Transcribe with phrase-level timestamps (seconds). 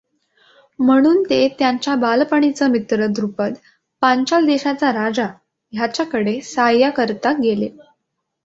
[0.79, 3.53] म्हणून ते त्यांचा बालपणीचा मित्र द्रुपद
[4.01, 5.27] पांचाल देशाचा राजा
[5.73, 7.69] ह्याच्याकडे साहाय्याकरिता गेले.